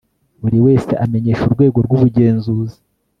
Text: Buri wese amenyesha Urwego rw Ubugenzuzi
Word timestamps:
Buri 0.41 0.57
wese 0.65 0.91
amenyesha 1.03 1.43
Urwego 1.45 1.77
rw 1.85 1.91
Ubugenzuzi 1.97 2.77